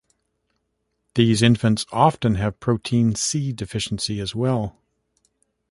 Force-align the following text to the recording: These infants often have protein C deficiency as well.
These 1.13 1.43
infants 1.43 1.85
often 1.91 2.33
have 2.33 2.59
protein 2.59 3.13
C 3.13 3.53
deficiency 3.53 4.19
as 4.19 4.33
well. 4.33 4.75